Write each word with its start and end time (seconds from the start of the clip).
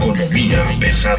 Economía 0.00 0.64
pesada. 0.80 1.18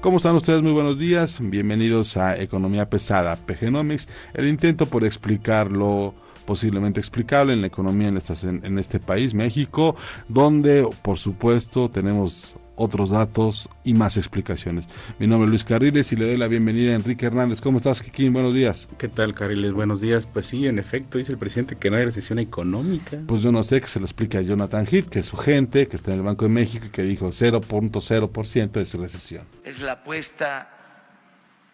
¿Cómo 0.00 0.16
están 0.16 0.34
ustedes? 0.36 0.62
Muy 0.62 0.72
buenos 0.72 0.98
días. 0.98 1.38
Bienvenidos 1.42 2.16
a 2.16 2.40
Economía 2.40 2.88
Pesada, 2.88 3.36
PGnomics, 3.36 4.08
el 4.32 4.48
intento 4.48 4.86
por 4.86 5.04
explicar 5.04 5.70
lo 5.70 6.14
posiblemente 6.46 7.00
explicable 7.00 7.52
en 7.52 7.60
la 7.60 7.66
economía 7.66 8.08
en, 8.08 8.64
en 8.64 8.78
este 8.78 8.98
país, 8.98 9.34
México, 9.34 9.94
donde 10.26 10.88
por 11.02 11.18
supuesto 11.18 11.90
tenemos 11.90 12.56
otros 12.82 13.10
datos 13.10 13.68
y 13.84 13.94
más 13.94 14.16
explicaciones. 14.16 14.88
Mi 15.18 15.26
nombre 15.26 15.46
es 15.46 15.50
Luis 15.50 15.64
Carriles 15.64 16.12
y 16.12 16.16
le 16.16 16.26
doy 16.26 16.36
la 16.36 16.48
bienvenida 16.48 16.92
a 16.92 16.96
Enrique 16.96 17.26
Hernández. 17.26 17.60
¿Cómo 17.60 17.78
estás, 17.78 18.02
Kikín? 18.02 18.32
Buenos 18.32 18.54
días. 18.54 18.88
¿Qué 18.98 19.08
tal, 19.08 19.34
Carriles? 19.34 19.72
Buenos 19.72 20.00
días. 20.00 20.26
Pues 20.26 20.46
sí, 20.46 20.66
en 20.66 20.78
efecto, 20.78 21.18
dice 21.18 21.32
el 21.32 21.38
presidente 21.38 21.76
que 21.76 21.90
no 21.90 21.96
hay 21.96 22.04
recesión 22.04 22.40
económica. 22.40 23.18
Pues 23.26 23.42
yo 23.42 23.52
no 23.52 23.62
sé 23.62 23.80
que 23.80 23.86
se 23.86 24.00
lo 24.00 24.06
explique 24.06 24.36
a 24.36 24.42
Jonathan 24.42 24.86
Heath, 24.90 25.08
que 25.08 25.20
es 25.20 25.26
su 25.26 25.36
gente, 25.36 25.86
que 25.86 25.96
está 25.96 26.10
en 26.12 26.18
el 26.18 26.24
Banco 26.24 26.44
de 26.44 26.50
México 26.50 26.86
y 26.86 26.90
que 26.90 27.02
dijo 27.02 27.28
0.0% 27.28 28.80
es 28.80 28.94
recesión. 28.94 29.46
es 29.64 29.80
la 29.80 29.92
apuesta 29.92 30.68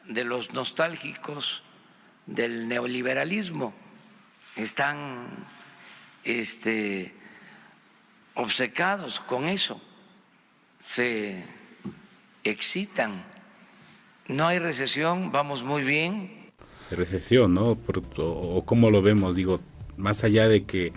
de 0.06 0.24
los 0.24 0.52
nostálgicos 0.52 1.62
del 2.26 2.68
neoliberalismo. 2.68 3.72
Están 4.56 5.46
este, 6.24 7.14
obcecados 8.34 9.20
con 9.20 9.46
eso, 9.46 9.80
se 10.88 11.44
excitan. 12.44 13.22
No 14.26 14.46
hay 14.46 14.58
recesión, 14.58 15.30
vamos 15.32 15.62
muy 15.62 15.82
bien, 15.82 16.50
recesión, 16.90 17.52
¿no? 17.52 17.74
Por- 17.76 18.02
o 18.16 18.64
cómo 18.64 18.90
lo 18.90 19.02
vemos, 19.02 19.36
digo, 19.36 19.60
más 19.98 20.24
allá 20.24 20.48
de 20.48 20.64
que, 20.64 20.92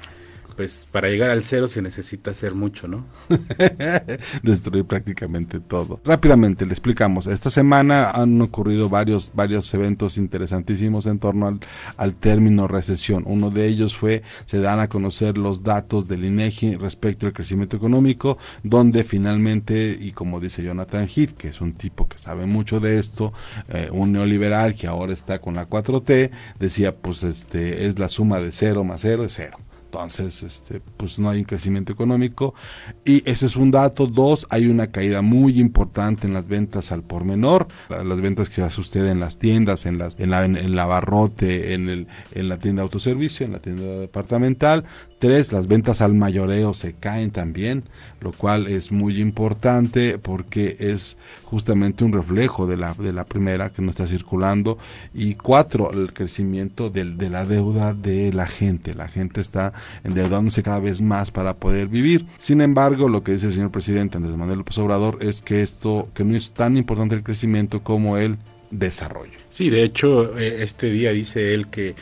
pues, 0.55 0.87
para 0.91 1.09
llegar 1.09 1.29
al 1.29 1.43
cero 1.43 1.67
se 1.67 1.81
necesita 1.81 2.31
hacer 2.31 2.55
mucho, 2.55 2.87
¿no? 2.87 3.05
destruir 4.43 4.85
prácticamente 4.85 5.59
todo. 5.59 5.99
Rápidamente 6.05 6.65
le 6.65 6.71
explicamos. 6.71 7.27
Esta 7.27 7.49
semana 7.49 8.11
han 8.11 8.41
ocurrido 8.41 8.89
varios, 8.89 9.31
varios 9.33 9.73
eventos 9.73 10.17
interesantísimos 10.17 11.05
en 11.05 11.19
torno 11.19 11.59
al, 11.97 12.13
término 12.15 12.67
recesión. 12.67 13.23
Uno 13.25 13.49
de 13.49 13.67
ellos 13.67 13.95
fue, 13.95 14.21
se 14.45 14.59
dan 14.59 14.79
a 14.79 14.87
conocer 14.87 15.37
los 15.37 15.63
datos 15.63 16.07
del 16.07 16.25
INEGI 16.25 16.75
respecto 16.75 17.25
al 17.25 17.33
crecimiento 17.33 17.77
económico, 17.77 18.37
donde 18.63 19.03
finalmente, 19.03 19.97
y 19.99 20.11
como 20.11 20.39
dice 20.39 20.63
Jonathan 20.63 21.07
Heath, 21.07 21.31
que 21.31 21.47
es 21.49 21.61
un 21.61 21.73
tipo 21.73 22.07
que 22.07 22.17
sabe 22.17 22.45
mucho 22.45 22.79
de 22.79 22.99
esto, 22.99 23.33
eh, 23.69 23.89
un 23.91 24.11
neoliberal 24.11 24.75
que 24.75 24.87
ahora 24.87 25.13
está 25.13 25.39
con 25.39 25.55
la 25.55 25.67
4T, 25.67 26.31
decía, 26.59 26.95
pues 26.95 27.23
este 27.23 27.87
es 27.87 27.97
la 27.97 28.09
suma 28.09 28.39
de 28.39 28.51
cero 28.51 28.83
más 28.83 29.01
cero 29.01 29.25
es 29.25 29.33
cero. 29.33 29.57
Entonces, 29.93 30.41
este, 30.41 30.79
pues 30.95 31.19
no 31.19 31.29
hay 31.29 31.39
un 31.39 31.43
crecimiento 31.43 31.91
económico. 31.91 32.53
Y 33.03 33.29
ese 33.29 33.45
es 33.45 33.57
un 33.57 33.71
dato. 33.71 34.07
Dos, 34.07 34.47
hay 34.49 34.67
una 34.67 34.87
caída 34.87 35.21
muy 35.21 35.59
importante 35.59 36.27
en 36.27 36.33
las 36.33 36.47
ventas 36.47 36.93
al 36.93 37.03
por 37.03 37.25
menor. 37.25 37.67
La- 37.89 38.05
Las 38.05 38.21
ventas 38.21 38.49
que 38.49 38.61
usted 38.61 39.05
en 39.07 39.19
las 39.19 39.37
tiendas, 39.37 39.85
en, 39.85 39.97
las, 39.97 40.17
en, 40.17 40.29
la, 40.29 40.45
en, 40.45 40.55
el 40.55 40.79
abarrote, 40.79 41.73
en, 41.73 41.89
el, 41.89 42.07
en 42.31 42.47
la 42.47 42.57
tienda 42.57 42.81
de 42.81 42.83
autoservicio, 42.83 43.45
en 43.45 43.51
la 43.51 43.59
tienda 43.59 43.83
departamental. 43.99 44.85
Tres, 45.21 45.53
las 45.53 45.67
ventas 45.67 46.01
al 46.01 46.15
mayoreo 46.15 46.73
se 46.73 46.93
caen 46.93 47.29
también, 47.29 47.83
lo 48.21 48.31
cual 48.31 48.65
es 48.65 48.91
muy 48.91 49.21
importante 49.21 50.17
porque 50.17 50.77
es 50.79 51.15
justamente 51.43 52.03
un 52.03 52.11
reflejo 52.11 52.65
de 52.65 52.75
la, 52.75 52.95
de 52.95 53.13
la 53.13 53.23
primera 53.23 53.69
que 53.69 53.83
no 53.83 53.91
está 53.91 54.07
circulando. 54.07 54.79
Y 55.13 55.35
cuatro, 55.35 55.91
el 55.91 56.11
crecimiento 56.11 56.89
de 56.89 57.29
la 57.29 57.45
deuda 57.45 57.93
de 57.93 58.33
la 58.33 58.47
gente. 58.47 58.95
La 58.95 59.07
gente 59.07 59.41
está 59.41 59.73
endeudándose 60.03 60.63
cada 60.63 60.79
vez 60.79 61.01
más 61.01 61.29
para 61.29 61.53
poder 61.53 61.87
vivir. 61.87 62.25
Sin 62.39 62.59
embargo, 62.59 63.07
lo 63.07 63.23
que 63.23 63.33
dice 63.33 63.45
el 63.45 63.53
señor 63.53 63.69
presidente 63.69 64.17
Andrés 64.17 64.35
Manuel 64.35 64.57
López 64.57 64.79
Obrador 64.79 65.19
es 65.21 65.43
que 65.43 65.61
esto, 65.61 66.09
que 66.15 66.23
no 66.23 66.35
es 66.35 66.53
tan 66.53 66.77
importante 66.77 67.13
el 67.13 67.21
crecimiento 67.21 67.83
como 67.83 68.17
el 68.17 68.39
desarrollo. 68.71 69.37
Sí, 69.51 69.69
de 69.69 69.83
hecho, 69.83 70.35
eh, 70.39 70.63
este 70.63 70.89
día 70.89 71.11
dice 71.11 71.53
él 71.53 71.67
que, 71.67 71.93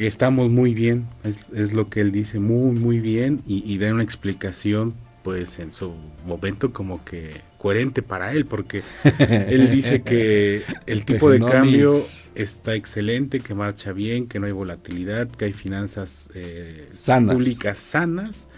que 0.00 0.06
estamos 0.06 0.48
muy 0.48 0.72
bien, 0.72 1.06
es, 1.24 1.44
es 1.54 1.74
lo 1.74 1.90
que 1.90 2.00
él 2.00 2.10
dice, 2.10 2.38
muy, 2.38 2.72
muy 2.72 3.00
bien, 3.00 3.42
y, 3.46 3.70
y 3.70 3.76
da 3.76 3.92
una 3.92 4.02
explicación, 4.02 4.94
pues, 5.22 5.58
en 5.58 5.72
su 5.72 5.92
momento 6.24 6.72
como 6.72 7.04
que 7.04 7.42
coherente 7.58 8.00
para 8.00 8.32
él, 8.32 8.46
porque 8.46 8.82
él 9.18 9.70
dice 9.70 10.00
que 10.00 10.62
el 10.86 11.04
tipo 11.04 11.28
de 11.28 11.40
cambio 11.40 11.92
está 12.34 12.76
excelente, 12.76 13.40
que 13.40 13.52
marcha 13.52 13.92
bien, 13.92 14.26
que 14.26 14.40
no 14.40 14.46
hay 14.46 14.52
volatilidad, 14.52 15.28
que 15.28 15.44
hay 15.44 15.52
finanzas 15.52 16.30
eh, 16.32 16.86
Sanas. 16.88 17.34
públicas 17.34 17.76
sanas, 17.76 18.48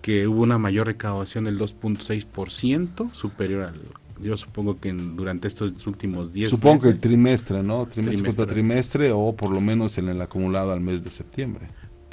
que 0.00 0.26
hubo 0.26 0.40
una 0.40 0.56
mayor 0.56 0.86
recaudación 0.86 1.44
del 1.44 1.58
2.6%, 1.58 3.12
superior 3.12 3.64
al... 3.64 3.82
Yo 4.22 4.36
supongo 4.36 4.78
que 4.80 4.88
en- 4.88 5.14
durante 5.16 5.46
estos 5.48 5.86
últimos 5.86 6.32
10 6.32 6.50
Supongo 6.50 6.82
que 6.82 6.88
el 6.88 6.98
trimestre, 6.98 7.62
¿no? 7.62 7.86
Trimestre, 7.86 8.02
Trimestre. 8.16 8.26
contra 8.26 8.46
trimestre 8.46 9.12
o 9.12 9.34
por 9.36 9.50
lo 9.50 9.60
menos 9.60 9.98
en 9.98 10.08
el 10.08 10.20
acumulado 10.22 10.72
al 10.72 10.80
mes 10.80 11.04
de 11.04 11.10
septiembre. 11.10 11.66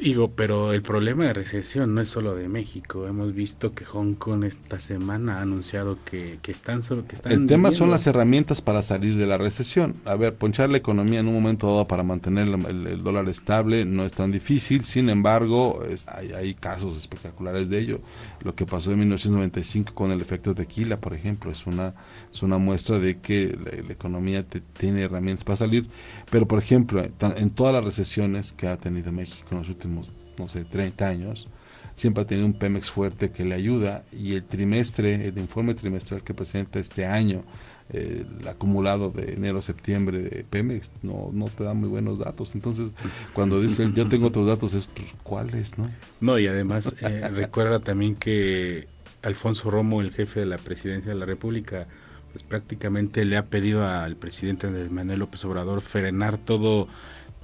Digo, 0.03 0.31
pero 0.35 0.73
el 0.73 0.81
problema 0.81 1.23
de 1.23 1.33
recesión 1.33 1.95
no 1.95 2.01
es 2.01 2.09
solo 2.09 2.35
de 2.35 2.49
México. 2.49 3.07
Hemos 3.07 3.33
visto 3.33 3.73
que 3.73 3.85
Hong 3.85 4.15
Kong 4.15 4.43
esta 4.43 4.81
semana 4.81 5.37
ha 5.37 5.41
anunciado 5.43 5.97
que, 6.03 6.39
que 6.41 6.51
están 6.51 6.83
solo 6.83 7.07
que 7.07 7.15
están 7.15 7.31
El 7.31 7.47
tema 7.47 7.71
son 7.71 7.89
las 7.89 8.05
herramientas 8.05 8.59
para 8.59 8.83
salir 8.83 9.15
de 9.15 9.25
la 9.27 9.37
recesión. 9.37 9.95
A 10.03 10.15
ver, 10.15 10.35
ponchar 10.35 10.69
la 10.69 10.77
economía 10.77 11.21
en 11.21 11.29
un 11.29 11.33
momento 11.35 11.67
dado 11.67 11.87
para 11.87 12.03
mantener 12.03 12.49
el, 12.49 12.65
el- 12.65 12.87
el 12.87 13.01
dólar 13.03 13.29
estable 13.29 13.85
no 13.85 14.03
es 14.05 14.11
tan 14.11 14.29
difícil. 14.33 14.83
Sin 14.83 15.09
embargo, 15.09 15.83
es- 15.89 16.05
hay, 16.09 16.33
hay 16.33 16.53
casos 16.53 16.97
espectaculares 16.97 17.69
de 17.69 17.79
ello. 17.79 18.01
Lo 18.43 18.55
que 18.55 18.65
pasó 18.65 18.91
en 18.91 18.99
1995 18.99 19.93
con 19.93 20.11
el 20.11 20.19
efecto 20.19 20.53
tequila, 20.53 20.99
por 20.99 21.13
ejemplo, 21.13 21.49
es 21.49 21.65
una, 21.65 21.93
es 22.29 22.43
una 22.43 22.57
muestra 22.57 22.99
de 22.99 23.19
que 23.19 23.57
la, 23.63 23.81
la 23.87 23.93
economía 23.93 24.43
te- 24.43 24.59
tiene 24.59 25.03
herramientas 25.03 25.45
para 25.45 25.55
salir. 25.55 25.87
Pero, 26.29 26.45
por 26.45 26.59
ejemplo, 26.59 27.01
en 27.37 27.49
todas 27.51 27.73
las 27.73 27.85
recesiones 27.85 28.51
que 28.51 28.67
ha 28.67 28.75
tenido 28.75 29.13
México 29.13 29.47
en 29.51 29.59
los 29.59 29.69
últimos, 29.69 29.92
no 30.37 30.47
sé, 30.47 30.65
30 30.65 31.07
años, 31.07 31.47
siempre 31.95 32.23
ha 32.23 32.27
tenido 32.27 32.45
un 32.45 32.53
Pemex 32.53 32.89
fuerte 32.89 33.31
que 33.31 33.45
le 33.45 33.55
ayuda 33.55 34.03
y 34.11 34.35
el 34.35 34.43
trimestre, 34.43 35.27
el 35.27 35.37
informe 35.37 35.73
trimestral 35.73 36.23
que 36.23 36.33
presenta 36.33 36.79
este 36.79 37.05
año, 37.05 37.43
el 37.89 38.47
acumulado 38.47 39.09
de 39.09 39.33
enero 39.33 39.59
a 39.59 39.61
septiembre 39.61 40.19
de 40.19 40.43
Pemex, 40.43 40.91
no, 41.01 41.29
no 41.31 41.45
te 41.45 41.63
da 41.63 41.73
muy 41.73 41.89
buenos 41.89 42.19
datos. 42.19 42.55
Entonces, 42.55 42.89
cuando 43.33 43.61
dice 43.61 43.89
yo 43.93 44.07
tengo 44.07 44.27
otros 44.27 44.47
datos, 44.47 44.73
es 44.73 44.87
pues, 44.87 45.11
¿cuáles? 45.21 45.77
no? 45.77 45.89
No, 46.19 46.39
y 46.39 46.47
además 46.47 46.93
eh, 47.01 47.29
recuerda 47.29 47.79
también 47.79 48.15
que 48.15 48.87
Alfonso 49.21 49.69
Romo, 49.69 50.01
el 50.01 50.11
jefe 50.11 50.41
de 50.41 50.45
la 50.45 50.57
presidencia 50.57 51.13
de 51.13 51.19
la 51.19 51.25
República, 51.25 51.87
pues 52.31 52.43
prácticamente 52.43 53.25
le 53.25 53.37
ha 53.37 53.45
pedido 53.45 53.87
al 53.87 54.15
presidente 54.15 54.67
Manuel 54.67 55.19
López 55.19 55.45
Obrador 55.45 55.81
frenar 55.81 56.37
todo 56.37 56.87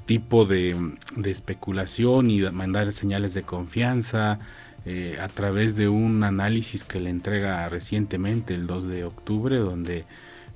tipo 0.10 0.46
de, 0.46 0.76
especulación 1.26 2.32
y 2.32 2.42
mandar 2.42 2.92
señales 2.94 3.36
de 3.36 3.44
confianza 3.44 4.40
eh, 4.88 5.20
a 5.22 5.28
través 5.28 5.76
de 5.76 5.88
un 5.88 6.24
análisis 6.24 6.84
que 6.84 7.00
le 7.00 7.12
entrega 7.12 7.70
recientemente, 7.70 8.56
el 8.56 8.66
2 8.66 8.88
de 8.88 9.04
octubre, 9.04 9.58
donde 9.58 10.06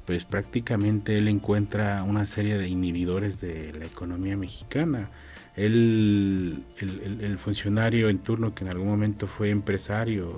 pues 0.07 0.25
prácticamente 0.25 1.19
él 1.19 1.27
encuentra 1.27 2.01
una 2.01 2.25
serie 2.25 2.57
de 2.57 2.67
inhibidores 2.67 3.41
de 3.41 3.71
la 3.77 3.85
economía 3.85 4.35
mexicana. 4.35 5.11
Él, 5.55 6.63
el, 6.79 7.37
funcionario 7.37 8.09
en 8.09 8.17
turno 8.17 8.55
que 8.55 8.63
en 8.63 8.71
algún 8.71 8.87
momento 8.87 9.27
fue 9.27 9.51
empresario 9.51 10.35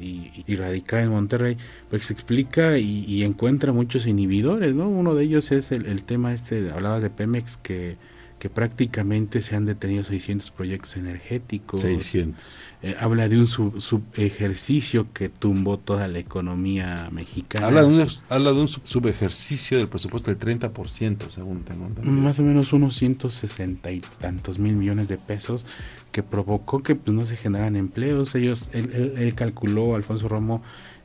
y, 0.00 0.54
radicado 0.54 1.02
en 1.02 1.10
Monterrey, 1.10 1.56
pues 1.90 2.12
explica 2.12 2.78
y, 2.78 3.04
y 3.06 3.24
encuentra 3.24 3.72
muchos 3.72 4.06
inhibidores, 4.06 4.72
¿no? 4.72 4.88
Uno 4.88 5.16
de 5.16 5.24
ellos 5.24 5.50
es 5.50 5.72
el, 5.72 5.86
el 5.86 6.04
tema 6.04 6.32
este, 6.32 6.70
hablabas 6.70 7.02
de 7.02 7.10
Pemex, 7.10 7.56
que, 7.56 7.96
que 8.42 8.50
prácticamente 8.50 9.40
se 9.40 9.54
han 9.54 9.66
detenido 9.66 10.02
600 10.02 10.50
proyectos 10.50 10.96
energéticos. 10.96 11.82
600. 11.82 12.42
Eh, 12.82 12.96
habla 12.98 13.28
de 13.28 13.38
un 13.38 13.46
sub, 13.46 13.80
sub, 13.80 14.02
ejercicio 14.16 15.06
que 15.12 15.28
tumbó 15.28 15.78
toda 15.78 16.08
la 16.08 16.18
economía 16.18 17.08
mexicana. 17.12 17.68
Habla 17.68 17.82
de 17.82 17.86
un, 17.86 18.08
habla 18.30 18.52
de 18.52 18.60
un 18.60 18.66
sub, 18.66 18.82
subejercicio 18.84 19.78
del 19.78 19.86
presupuesto 19.86 20.34
del 20.34 20.40
30%, 20.40 21.30
según 21.30 21.62
tengo 21.62 21.86
entendido. 21.86 22.16
Más 22.16 22.40
o 22.40 22.42
menos 22.42 22.72
unos 22.72 22.96
160 22.96 23.92
y 23.92 24.00
tantos 24.20 24.58
mil 24.58 24.74
millones 24.74 25.06
de 25.06 25.18
pesos 25.18 25.64
que 26.12 26.22
provocó 26.22 26.82
que 26.82 26.94
pues, 26.94 27.14
no 27.14 27.26
se 27.26 27.36
generaran 27.36 27.76
empleos. 27.76 28.34
Ellos, 28.34 28.70
él, 28.72 28.90
él, 28.94 29.14
él 29.18 29.34
calculó, 29.34 29.96
Alfonso 29.96 30.28
Romo, 30.28 30.62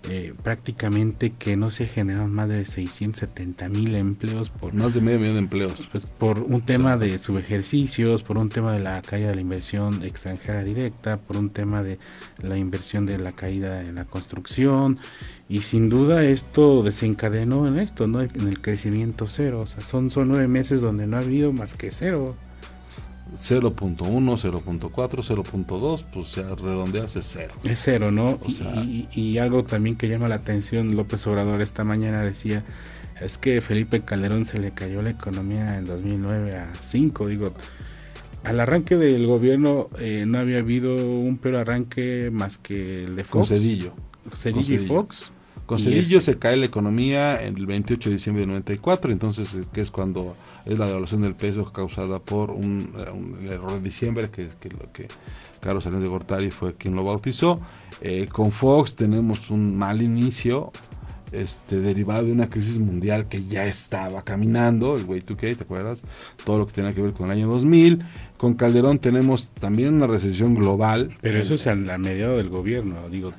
eh, 0.10 0.34
prácticamente 0.42 1.32
que 1.32 1.58
no 1.58 1.70
se 1.70 1.86
generaron 1.86 2.32
más 2.32 2.48
de 2.48 2.66
670 2.66 3.68
mil 3.68 3.94
empleos 3.96 4.50
por 4.50 4.74
más 4.74 4.94
de 4.94 5.02
medio 5.02 5.20
millón 5.20 5.34
de 5.34 5.40
empleos. 5.40 5.74
pues, 5.92 6.06
por 6.06 6.40
un 6.40 6.62
tema 6.62 6.96
de 6.96 7.20
subejercicios 7.20 8.24
por 8.24 8.38
un 8.38 8.48
tema 8.48 8.72
de 8.72 8.80
la 8.80 9.02
caída 9.02 9.30
de 9.30 9.36
la 9.36 9.42
inversión 9.42 10.04
extranjera 10.04 10.64
directa 10.64 11.18
por 11.18 11.36
un 11.36 11.50
tema 11.50 11.84
de 11.84 12.00
la 12.42 12.58
inversión 12.58 13.06
de 13.06 13.18
la 13.18 13.34
caída 13.34 13.82
en 13.82 13.96
la 13.96 14.06
construcción. 14.06 14.98
Y 15.50 15.64
sin 15.64 15.90
duda 15.90 16.24
esto 16.24 16.84
desencadenó 16.84 17.68
en 17.68 17.78
esto 17.78 18.08
no 18.08 18.22
en 18.22 18.48
el 18.48 18.62
crecimiento 18.62 19.28
cero. 19.28 19.62
O 19.62 19.68
sea 19.68 19.84
son 19.84 20.10
son 20.10 20.30
nueve 20.30 20.48
meses 20.48 20.80
donde 20.80 21.06
no 21.06 21.18
ha 21.18 21.22
habido 21.22 21.52
más 21.52 21.76
que 21.76 21.92
cero 21.92 22.36
0.1, 23.36 23.98
0.4, 23.98 24.90
0.2, 24.92 26.06
pues 26.14 26.28
se 26.30 26.44
redondea 26.44 27.06
es 27.06 27.18
cero. 27.22 27.54
Es 27.64 27.82
cero, 27.84 28.12
¿no? 28.12 28.40
O 28.46 28.52
sea, 28.52 28.74
y, 28.76 29.08
y, 29.12 29.22
y, 29.22 29.38
algo 29.38 29.64
también 29.64 29.96
que 29.96 30.08
llama 30.08 30.28
la 30.28 30.36
atención, 30.36 30.96
López 30.96 31.26
Obrador 31.28 31.62
esta 31.62 31.84
mañana 31.84 32.22
decía, 32.22 32.64
es 33.22 33.38
que 33.38 33.62
Felipe 33.62 34.02
Calderón 34.02 34.46
se 34.46 34.60
le 34.60 34.72
cayó 34.72 35.02
la 35.02 35.12
economía 35.12 35.78
en 35.78 35.86
2009 35.86 36.56
a 36.58 36.74
5, 36.80 37.28
digo, 37.28 37.54
al 38.44 38.60
arranque 38.60 38.96
del 38.96 39.26
gobierno 39.28 39.90
eh, 40.00 40.24
no 40.26 40.38
había 40.38 40.60
habido 40.60 40.96
un 40.96 41.38
peor 41.38 41.56
arranque 41.56 42.30
más 42.32 42.58
que 42.58 43.04
el 43.04 43.16
de 43.16 43.24
Fox. 43.24 43.50
Con 43.50 43.58
Cedillo. 43.58 43.94
Cedillo, 44.34 44.64
Cedillo. 44.64 44.84
y 44.84 44.88
Fox. 44.88 45.32
Con 45.68 45.80
Cedillo 45.80 46.20
este. 46.20 46.32
se 46.32 46.40
cae 46.40 46.56
la 46.56 46.66
economía 46.66 47.36
el 47.44 47.66
28 47.66 48.10
de 48.10 48.16
diciembre 48.16 48.42
de 48.42 48.48
94, 48.48 49.12
entonces 49.12 49.56
que 49.74 49.82
es 49.82 49.92
cuando 49.92 50.36
es 50.66 50.80
la 50.80 50.88
devaluación 50.88 51.22
del 51.22 51.36
peso 51.36 51.72
causada 51.72 52.20
por 52.20 52.52
un, 52.52 52.94
un 53.14 53.48
error 53.48 53.74
de 53.74 53.82
diciembre, 53.82 54.30
que 54.32 54.44
es 54.44 54.56
que 54.56 54.70
lo 54.70 54.92
que 54.94 55.10
Carlos 55.60 55.84
Salinas 55.84 56.04
de 56.04 56.10
Gortari 56.10 56.52
fue 56.52 56.76
quien 56.76 56.96
lo 56.96 57.04
bautizó. 57.04 57.60
Eh, 58.02 58.28
con 58.32 58.54
Fox 58.54 58.96
tenemos 58.96 59.50
un 59.50 59.78
mal 59.78 60.02
inicio, 60.02 60.72
este, 61.34 61.82
derivado 61.82 62.26
de 62.26 62.32
una 62.32 62.50
crisis 62.50 62.80
mundial 62.80 63.28
que 63.28 63.46
ya 63.46 63.66
estaba 63.66 64.24
caminando, 64.24 64.96
el 64.96 65.04
Way 65.04 65.22
2K, 65.22 65.58
¿te 65.58 65.64
acuerdas? 65.64 66.06
Todo 66.46 66.60
lo 66.60 66.68
que 66.68 66.72
tenía 66.72 66.94
que 66.94 67.02
ver 67.02 67.12
con 67.12 67.26
el 67.26 67.38
año 67.38 67.50
2000. 67.50 68.06
Con 68.38 68.54
Calderón 68.54 69.00
tenemos 69.00 69.50
también 69.50 69.96
una 69.96 70.08
recesión 70.08 70.56
global. 70.56 71.14
Pero 71.20 71.40
eso 71.40 71.56
es 71.56 71.68
a 71.68 71.76
mediado 71.76 72.38
del 72.38 72.48
gobierno, 72.50 73.10
digo. 73.10 73.34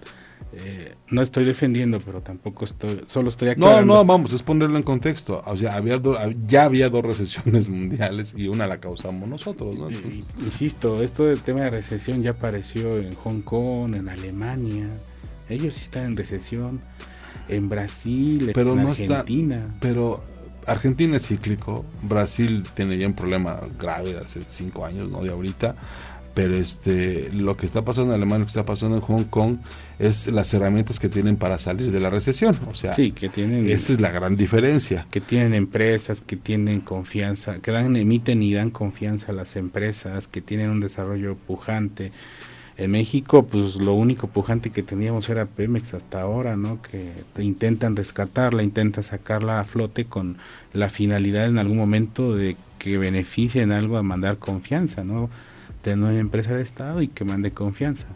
Eh, 0.53 0.95
no 1.11 1.21
estoy 1.21 1.45
defendiendo, 1.45 2.01
pero 2.01 2.23
tampoco 2.23 2.65
estoy, 2.65 3.03
solo 3.07 3.29
estoy 3.29 3.51
aclarando. 3.51 3.85
No, 3.85 3.99
no, 3.99 4.05
vamos, 4.05 4.33
es 4.33 4.43
ponerlo 4.43 4.77
en 4.77 4.83
contexto. 4.83 5.43
O 5.45 5.57
sea, 5.57 5.75
había 5.75 5.99
do, 5.99 6.17
ya 6.47 6.65
había 6.65 6.89
dos 6.89 7.05
recesiones 7.05 7.69
mundiales 7.69 8.35
y 8.37 8.49
una 8.49 8.67
la 8.67 8.81
causamos 8.81 9.29
nosotros, 9.29 9.77
¿no? 9.77 9.91
Entonces... 9.91 10.33
Insisto, 10.41 11.03
esto 11.03 11.27
del 11.27 11.41
tema 11.41 11.61
de 11.61 11.71
recesión 11.71 12.23
ya 12.23 12.31
apareció 12.31 12.99
en 12.99 13.15
Hong 13.15 13.43
Kong, 13.43 13.95
en 13.95 14.09
Alemania. 14.09 14.89
Ellos 15.49 15.75
sí 15.75 15.83
están 15.83 16.05
en 16.05 16.17
recesión. 16.17 16.81
En 17.49 17.69
Brasil, 17.69 18.51
pero 18.55 18.73
en 18.73 18.83
no 18.83 18.91
Argentina. 18.91 19.57
Está, 19.57 19.77
pero 19.81 20.23
Argentina 20.67 21.17
es 21.17 21.27
cíclico. 21.27 21.85
Brasil 22.03 22.65
tiene 22.75 22.99
ya 22.99 23.07
un 23.07 23.15
problema 23.15 23.59
grave 23.79 24.13
de 24.13 24.19
hace 24.19 24.43
cinco 24.47 24.85
años, 24.85 25.11
no 25.11 25.23
de 25.23 25.31
ahorita 25.31 25.75
pero 26.39 26.55
este 26.55 27.33
lo 27.33 27.57
que 27.57 27.67
está 27.67 27.85
pasando 27.85 28.15
en 28.15 28.19
Alemania, 28.19 28.39
lo 28.39 28.45
que 28.45 28.51
está 28.51 28.65
pasando 28.65 28.95
en 28.95 29.03
Hong 29.03 29.25
Kong 29.25 29.57
es 29.99 30.29
las 30.29 30.55
herramientas 30.55 31.01
que 31.01 31.09
tienen 31.09 31.37
para 31.37 31.59
salir 31.59 31.91
de 31.91 31.99
la 31.99 32.11
recesión, 32.11 32.57
o 32.71 32.77
sea, 32.77 32.95
sí, 32.95 33.11
que 33.11 33.29
tienen 33.29 33.69
esa 33.69 33.95
es 33.95 34.01
la 34.01 34.13
gran 34.13 34.37
diferencia, 34.37 35.05
que 35.11 35.21
tienen 35.21 35.53
empresas 35.53 36.21
que 36.21 36.37
tienen 36.37 36.81
confianza, 36.81 37.59
que 37.59 37.73
dan 37.73 37.97
emiten 37.97 38.41
y 38.41 38.55
dan 38.55 38.71
confianza 38.71 39.33
a 39.33 39.35
las 39.35 39.57
empresas, 39.57 40.29
que 40.29 40.41
tienen 40.41 40.71
un 40.71 40.79
desarrollo 40.79 41.35
pujante. 41.35 42.13
En 42.77 42.93
México, 42.93 43.45
pues 43.45 43.75
lo 43.75 43.95
único 43.95 44.29
pujante 44.29 44.71
que 44.71 44.85
teníamos 44.85 45.29
era 45.29 45.47
Pemex 45.47 45.95
hasta 45.95 46.21
ahora, 46.21 46.57
¿no? 46.57 46.81
Que 46.81 47.11
intentan 47.43 47.97
rescatarla, 47.97 48.63
intentan 48.63 49.03
sacarla 49.03 49.59
a 49.59 49.65
flote 49.65 50.05
con 50.05 50.37
la 50.73 50.89
finalidad 50.89 51.49
en 51.49 51.59
algún 51.59 51.79
momento 51.79 52.37
de 52.37 52.55
que 52.79 52.97
beneficien 52.97 53.73
algo 53.73 53.97
a 53.97 54.05
mandar 54.05 54.39
confianza, 54.39 55.03
¿no? 55.03 55.29
Tener 55.89 56.11
una 56.11 56.19
empresa 56.19 56.55
de 56.55 56.63
Estado 56.63 57.03
y 57.03 57.09
que 57.09 57.25
mande 57.25 57.51
confianza. 57.51 58.07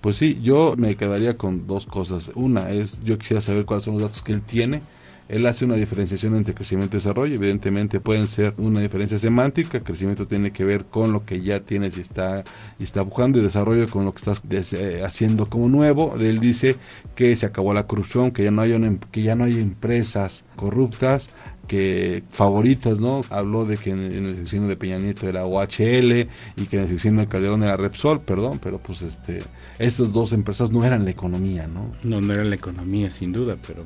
Pues 0.00 0.16
sí, 0.16 0.38
yo 0.42 0.74
me 0.76 0.96
quedaría 0.96 1.36
con 1.36 1.66
dos 1.66 1.86
cosas. 1.86 2.30
Una 2.34 2.70
es, 2.70 3.02
yo 3.04 3.18
quisiera 3.18 3.40
saber 3.40 3.64
cuáles 3.64 3.84
son 3.84 3.94
los 3.94 4.02
datos 4.02 4.22
que 4.22 4.32
él 4.32 4.42
tiene. 4.42 4.82
Él 5.28 5.46
hace 5.46 5.64
una 5.64 5.76
diferenciación 5.76 6.36
entre 6.36 6.54
crecimiento 6.54 6.96
y 6.96 7.00
desarrollo. 7.00 7.34
Evidentemente 7.34 8.00
pueden 8.00 8.26
ser 8.26 8.54
una 8.58 8.80
diferencia 8.80 9.18
semántica. 9.18 9.80
Crecimiento 9.80 10.26
tiene 10.26 10.50
que 10.50 10.64
ver 10.64 10.84
con 10.84 11.12
lo 11.12 11.24
que 11.24 11.40
ya 11.40 11.60
tienes 11.60 11.96
y 11.96 12.00
está, 12.00 12.44
y 12.78 12.82
está 12.82 13.02
buscando. 13.02 13.38
Y 13.38 13.42
desarrollo 13.42 13.88
con 13.88 14.04
lo 14.04 14.12
que 14.12 14.18
estás 14.18 14.42
eh, 14.74 15.02
haciendo 15.04 15.46
como 15.46 15.68
nuevo. 15.68 16.16
Él 16.18 16.40
dice 16.40 16.76
que 17.14 17.34
se 17.36 17.46
acabó 17.46 17.72
la 17.72 17.86
corrupción, 17.86 18.32
que 18.32 18.44
ya 18.44 18.50
no 18.50 18.62
hay, 18.62 18.72
una, 18.72 18.98
que 19.10 19.22
ya 19.22 19.34
no 19.34 19.44
hay 19.44 19.58
empresas 19.58 20.44
corruptas 20.56 21.30
que 21.66 22.22
favoritas, 22.30 23.00
¿no? 23.00 23.22
Habló 23.30 23.64
de 23.64 23.78
que 23.78 23.90
en, 23.90 24.00
en 24.00 24.26
el 24.26 24.36
sexenio 24.36 24.68
de 24.68 24.76
Peña 24.76 24.98
Nieto 24.98 25.28
era 25.28 25.46
OHL 25.46 26.28
y 26.56 26.66
que 26.68 26.76
en 26.76 26.82
el 26.82 26.88
sexenio 26.88 27.20
de 27.20 27.28
Calderón 27.28 27.62
era 27.62 27.76
Repsol, 27.76 28.20
perdón, 28.20 28.58
pero 28.62 28.78
pues 28.78 29.02
este, 29.02 29.42
estas 29.78 30.12
dos 30.12 30.32
empresas 30.32 30.70
no 30.72 30.84
eran 30.84 31.04
la 31.04 31.10
economía, 31.10 31.66
¿no? 31.66 31.92
No, 32.02 32.20
no 32.20 32.32
eran 32.32 32.50
la 32.50 32.56
economía, 32.56 33.10
sin 33.10 33.32
duda, 33.32 33.56
pero 33.66 33.84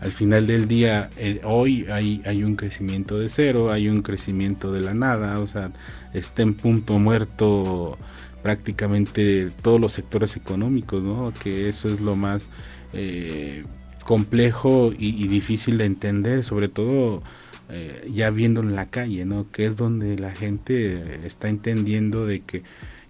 al 0.00 0.12
final 0.12 0.46
del 0.46 0.68
día, 0.68 1.10
eh, 1.16 1.40
hoy 1.44 1.86
hay, 1.90 2.22
hay 2.24 2.44
un 2.44 2.56
crecimiento 2.56 3.18
de 3.18 3.28
cero, 3.28 3.72
hay 3.72 3.88
un 3.88 4.02
crecimiento 4.02 4.72
de 4.72 4.80
la 4.80 4.94
nada, 4.94 5.40
o 5.40 5.46
sea, 5.46 5.70
está 6.14 6.42
en 6.42 6.54
punto 6.54 6.98
muerto 6.98 7.98
prácticamente 8.42 9.50
todos 9.62 9.80
los 9.80 9.92
sectores 9.92 10.36
económicos, 10.36 11.02
¿no? 11.02 11.32
Que 11.42 11.68
eso 11.68 11.88
es 11.88 12.00
lo 12.00 12.16
más... 12.16 12.48
Eh, 12.92 13.64
complejo 14.08 14.90
y, 14.98 15.28
difícil 15.28 15.76
de 15.76 15.84
entender, 15.84 16.42
sobre 16.42 16.68
todo 16.70 17.22
eh, 17.68 18.08
ya 18.10 18.30
viendo 18.30 18.62
en 18.62 18.74
la 18.74 18.86
calle, 18.86 19.26
¿no? 19.26 19.50
Que 19.50 19.66
es 19.66 19.76
donde 19.76 20.18
la 20.18 20.32
gente 20.32 21.26
está 21.26 21.50
entendiendo 21.50 22.24
de 22.24 22.40
que 22.40 22.62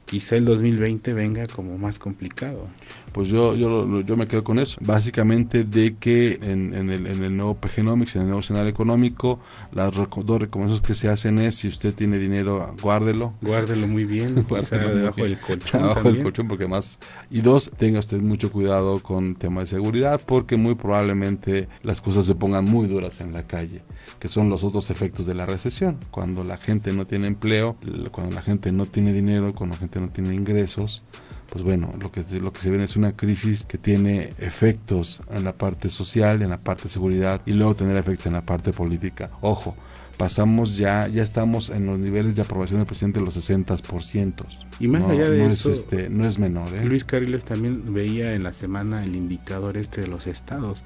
quizá 0.06 0.35
el 0.35 0.44
2020 0.44 1.12
venga 1.12 1.46
como 1.46 1.79
más 1.79 2.00
complicado. 2.00 2.67
Pues 3.13 3.29
yo, 3.29 3.55
yo, 3.55 4.01
yo 4.01 4.17
me 4.17 4.27
quedo 4.27 4.45
con 4.45 4.59
eso. 4.59 4.79
Básicamente 4.81 5.65
de 5.65 5.97
que 5.97 6.39
en, 6.43 6.75
en, 6.75 6.91
el, 6.91 7.07
en 7.07 7.25
el 7.25 7.37
nuevo 7.37 7.55
PGnomics, 7.55 8.17
en 8.17 8.23
el 8.23 8.29
nuevo 8.29 8.41
escenario 8.41 8.71
económico, 8.71 9.41
las 9.73 9.91
dos 9.93 10.41
recomendaciones 10.41 10.87
que 10.87 10.95
se 10.95 11.09
hacen 11.09 11.38
es, 11.38 11.57
si 11.57 11.69
usted 11.69 11.95
tiene 11.95 12.19
dinero, 12.19 12.75
guárdelo. 12.83 13.35
Guárdelo 13.43 13.87
muy 13.87 14.05
bien, 14.05 14.45
guárdelo 14.49 14.95
debajo 14.95 15.23
del 15.23 15.38
colchón. 15.38 15.83
Debajo 15.83 15.95
también. 15.95 16.15
del 16.15 16.23
colchón, 16.25 16.49
porque 16.49 16.67
más... 16.67 16.99
Y 17.31 17.41
dos, 17.41 17.71
tenga 17.77 18.00
usted 18.00 18.21
mucho 18.21 18.50
cuidado 18.53 19.00
con 19.00 19.35
tema 19.37 19.62
de 19.62 19.67
seguridad, 19.67 20.21
porque 20.25 20.57
muy 20.57 20.75
probablemente 20.75 21.69
las 21.83 22.00
cosas 22.00 22.27
se 22.27 22.35
pongan 22.35 22.65
muy 22.65 22.87
duras 22.87 23.21
en 23.21 23.33
la 23.33 23.47
calle, 23.47 23.83
que 24.19 24.29
son 24.29 24.49
los 24.49 24.65
otros 24.65 24.91
efectos 24.91 25.27
de 25.27 25.35
la 25.35 25.47
recesión. 25.47 25.99
Cuando 26.11 26.45
la 26.45 26.57
gente 26.57 26.93
no 26.93 27.07
tiene 27.07 27.27
empleo, 27.27 27.77
cuando 28.11 28.35
la 28.35 28.43
gente 28.43 28.73
no 28.73 28.87
tiene 28.87 29.12
dinero, 29.12 29.55
cuando 29.55 29.75
la 29.75 29.81
gente 29.81 30.00
no 30.00 30.09
tiene 30.09 30.35
ingresos, 30.35 31.03
pues 31.50 31.64
bueno, 31.64 31.95
lo 31.99 32.12
que, 32.12 32.23
lo 32.40 32.52
que 32.52 32.61
se 32.61 32.71
ve 32.71 32.83
es 32.85 32.97
una 32.97 33.12
crisis 33.12 33.64
que 33.64 33.78
tiene 33.78 34.35
efectos 34.38 35.21
en 35.31 35.45
la 35.45 35.55
parte 35.55 35.88
social, 35.88 36.43
en 36.43 36.50
la 36.50 36.59
parte 36.59 36.85
de 36.85 36.88
seguridad 36.90 37.40
y 37.47 37.52
luego 37.52 37.75
tener 37.75 37.97
efectos 37.97 38.26
en 38.26 38.35
la 38.35 38.43
parte 38.43 38.73
política. 38.73 39.31
Ojo, 39.40 39.75
pasamos 40.19 40.76
ya, 40.76 41.09
ya 41.09 41.23
estamos 41.23 41.71
en 41.71 41.87
los 41.87 41.99
niveles 41.99 42.37
de 42.37 42.43
aprobación 42.43 42.81
del 42.81 42.87
presidente 42.87 43.21
de 43.21 43.25
los 43.25 43.37
60%. 43.37 44.45
Y 44.78 44.88
más 44.88 45.02
no, 45.02 45.09
allá 45.09 45.31
de 45.31 45.38
no 45.38 45.49
eso, 45.49 45.73
es 45.73 45.78
este, 45.78 46.11
no 46.11 46.28
es 46.28 46.38
menor. 46.38 46.75
¿eh? 46.75 46.85
Luis 46.85 47.05
Carriles 47.05 47.45
también 47.45 47.95
veía 47.95 48.35
en 48.35 48.43
la 48.43 48.52
semana 48.52 49.02
el 49.02 49.17
indicador 49.17 49.78
este 49.78 50.02
de 50.02 50.09
los 50.09 50.26
estados. 50.26 50.83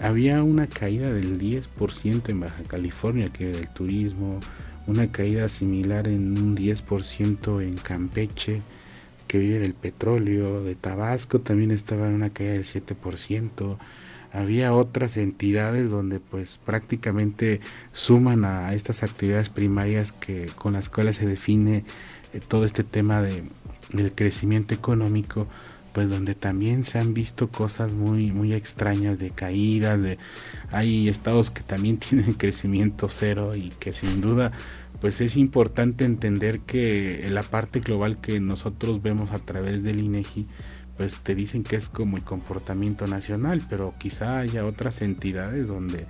Había 0.00 0.42
una 0.42 0.66
caída 0.66 1.12
del 1.12 1.40
10% 1.40 2.28
en 2.28 2.40
Baja 2.40 2.62
California, 2.66 3.30
que 3.32 3.46
del 3.46 3.68
turismo, 3.70 4.40
una 4.86 5.10
caída 5.10 5.48
similar 5.48 6.06
en 6.08 6.36
un 6.38 6.56
10% 6.56 7.62
en 7.62 7.74
Campeche, 7.74 8.62
que 9.28 9.38
vive 9.38 9.60
del 9.60 9.74
petróleo, 9.74 10.64
de 10.64 10.74
Tabasco 10.74 11.38
también 11.40 11.70
estaba 11.70 12.08
en 12.08 12.14
una 12.14 12.30
caída 12.30 12.54
del 12.54 12.64
7%, 12.64 13.78
había 14.32 14.74
otras 14.74 15.16
entidades 15.16 15.90
donde 15.90 16.20
pues 16.20 16.58
prácticamente 16.58 17.60
suman 17.92 18.44
a 18.44 18.74
estas 18.74 19.02
actividades 19.02 19.48
primarias 19.48 20.12
que 20.12 20.46
con 20.56 20.74
las 20.74 20.88
cuales 20.88 21.16
se 21.16 21.26
define 21.26 21.84
eh, 22.32 22.40
todo 22.46 22.64
este 22.64 22.84
tema 22.84 23.22
de, 23.22 23.44
del 23.92 24.12
crecimiento 24.12 24.74
económico, 24.74 25.46
pues 25.92 26.10
donde 26.10 26.34
también 26.34 26.84
se 26.84 26.98
han 26.98 27.14
visto 27.14 27.48
cosas 27.48 27.92
muy 27.92 28.30
muy 28.30 28.52
extrañas 28.52 29.18
de 29.18 29.30
caídas 29.30 30.00
de 30.00 30.18
hay 30.70 31.08
estados 31.08 31.50
que 31.50 31.62
también 31.62 31.96
tienen 31.98 32.34
crecimiento 32.34 33.08
cero 33.08 33.56
y 33.56 33.70
que 33.70 33.92
sin 33.92 34.20
duda 34.20 34.52
pues 35.00 35.20
es 35.20 35.36
importante 35.36 36.04
entender 36.04 36.60
que 36.60 37.26
la 37.30 37.42
parte 37.42 37.80
global 37.80 38.20
que 38.20 38.40
nosotros 38.40 39.02
vemos 39.02 39.30
a 39.32 39.38
través 39.38 39.82
del 39.82 40.00
INEGI 40.00 40.46
pues 40.98 41.14
te 41.14 41.36
dicen 41.36 41.62
que 41.62 41.76
es 41.76 41.88
como 41.88 42.16
el 42.16 42.24
comportamiento 42.24 43.06
nacional, 43.06 43.62
pero 43.70 43.94
quizá 43.98 44.40
haya 44.40 44.66
otras 44.66 45.00
entidades 45.00 45.68
donde 45.68 46.06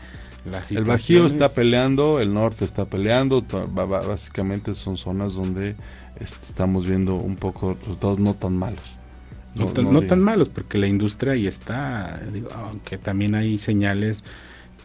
la 0.51 0.63
El 0.71 0.85
Bajío 0.85 1.27
está 1.27 1.51
peleando, 1.51 2.21
el 2.21 2.33
norte 2.33 2.65
está 2.65 2.87
peleando, 2.87 3.43
básicamente 3.43 4.75
son 4.75 4.97
zonas 4.97 5.35
donde 5.35 5.77
estamos 6.19 6.87
viendo 6.87 7.17
un 7.17 7.37
poco 7.37 7.77
resultados 7.79 8.19
no 8.19 8.33
tan 8.33 8.57
malos. 8.57 8.83
No, 9.55 9.71
no 9.83 10.03
tan 10.03 10.21
malos, 10.21 10.49
porque 10.49 10.79
la 10.79 10.87
industria 10.87 11.33
ahí 11.33 11.47
está, 11.47 12.21
digo, 12.33 12.49
aunque 12.55 12.97
también 12.97 13.35
hay 13.35 13.59
señales 13.59 14.25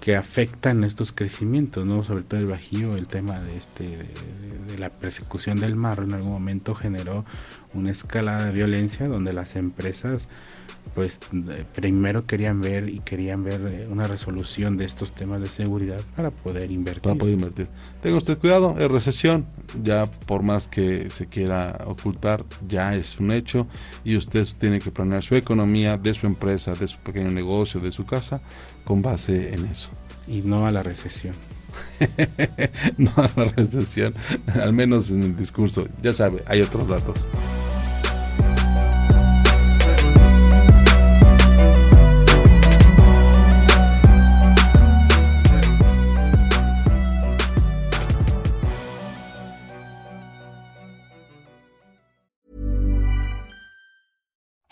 que 0.03 0.17
afectan 0.17 0.83
estos 0.83 1.13
crecimientos, 1.13 1.85
¿no? 1.85 2.03
Sobre 2.03 2.23
todo 2.23 2.37
el 2.37 2.47
Bajío, 2.47 2.93
el 2.93 3.07
tema 3.07 3.39
de 3.39 3.55
este 3.55 3.87
de, 3.87 4.77
la 4.77 4.89
persecución 4.89 5.61
del 5.61 5.77
mar 5.77 6.01
en 6.03 6.11
algún 6.11 6.33
momento 6.33 6.75
generó 6.75 7.23
una 7.73 7.91
escalada 7.91 8.47
de 8.47 8.51
violencia 8.51 9.07
donde 9.07 9.31
las 9.31 9.55
empresas 9.55 10.27
pues 10.93 11.21
primero 11.73 12.25
querían 12.25 12.59
ver 12.59 12.89
y 12.89 12.99
querían 12.99 13.45
ver 13.45 13.61
eh, 13.65 13.87
una 13.89 14.05
resolución 14.05 14.75
de 14.75 14.83
estos 14.83 15.13
temas 15.13 15.39
de 15.39 15.47
seguridad 15.47 16.01
para 16.17 16.31
poder 16.31 16.69
invertir. 16.71 17.03
Para 17.03 17.15
poder 17.15 17.35
invertir. 17.35 17.67
Tenga 18.01 18.17
usted 18.17 18.37
cuidado, 18.37 18.75
es 18.77 18.91
recesión, 18.91 19.45
ya 19.81 20.05
por 20.05 20.43
más 20.43 20.67
que 20.67 21.09
se 21.11 21.27
quiera 21.27 21.79
ocultar, 21.87 22.43
ya 22.67 22.93
es 22.95 23.17
un 23.21 23.31
hecho 23.31 23.67
y 24.03 24.17
usted 24.17 24.45
tiene 24.59 24.79
que 24.79 24.91
planear 24.91 25.23
su 25.23 25.35
economía 25.35 25.97
de 25.97 26.13
su 26.13 26.27
empresa, 26.27 26.75
de 26.75 26.89
su 26.89 26.97
pequeño 26.97 27.31
negocio, 27.31 27.79
de 27.79 27.93
su 27.93 28.05
casa, 28.05 28.41
con 28.83 29.01
base 29.01 29.53
en 29.53 29.65
eso. 29.67 29.89
Y 30.27 30.41
no 30.41 30.65
a 30.65 30.71
la 30.71 30.83
recesión. 30.83 31.35
no 32.97 33.11
a 33.15 33.29
la 33.35 33.45
recesión, 33.45 34.13
al 34.53 34.73
menos 34.73 35.09
en 35.09 35.23
el 35.23 35.35
discurso. 35.35 35.87
Ya 36.01 36.13
sabe, 36.13 36.43
hay 36.47 36.61
otros 36.61 36.87
datos. 36.87 37.27